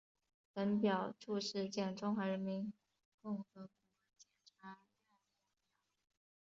[0.55, 2.73] 本表注释见中华人民
[3.21, 3.69] 共和国
[4.17, 4.75] 检察院
[5.11, 5.35] 列表。